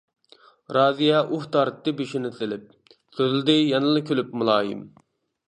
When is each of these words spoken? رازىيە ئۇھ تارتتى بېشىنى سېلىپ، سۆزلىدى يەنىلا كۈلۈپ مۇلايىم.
رازىيە 0.77 1.19
ئۇھ 1.35 1.45
تارتتى 1.55 1.93
بېشىنى 1.99 2.33
سېلىپ، 2.39 2.97
سۆزلىدى 3.19 3.57
يەنىلا 3.59 4.05
كۈلۈپ 4.11 4.35
مۇلايىم. 4.43 4.83